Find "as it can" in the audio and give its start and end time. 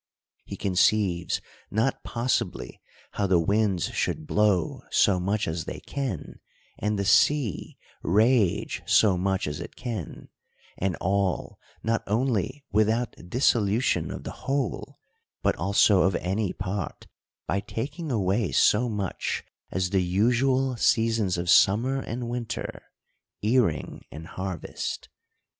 9.45-10.29